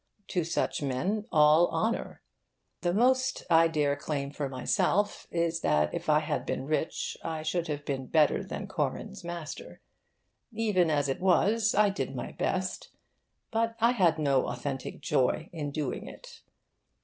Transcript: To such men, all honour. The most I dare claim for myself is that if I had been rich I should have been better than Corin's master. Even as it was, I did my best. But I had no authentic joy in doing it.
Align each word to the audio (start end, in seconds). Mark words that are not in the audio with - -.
To 0.29 0.43
such 0.43 0.81
men, 0.81 1.25
all 1.31 1.67
honour. 1.69 2.23
The 2.81 2.91
most 2.91 3.43
I 3.51 3.67
dare 3.67 3.95
claim 3.95 4.31
for 4.31 4.49
myself 4.49 5.27
is 5.29 5.59
that 5.61 5.93
if 5.93 6.09
I 6.09 6.21
had 6.21 6.43
been 6.43 6.65
rich 6.65 7.15
I 7.23 7.43
should 7.43 7.67
have 7.67 7.85
been 7.85 8.07
better 8.07 8.43
than 8.43 8.65
Corin's 8.65 9.23
master. 9.23 9.79
Even 10.51 10.89
as 10.89 11.07
it 11.07 11.19
was, 11.21 11.75
I 11.75 11.91
did 11.91 12.15
my 12.15 12.31
best. 12.31 12.89
But 13.51 13.75
I 13.79 13.91
had 13.91 14.17
no 14.17 14.47
authentic 14.47 15.01
joy 15.01 15.51
in 15.53 15.69
doing 15.69 16.07
it. 16.07 16.41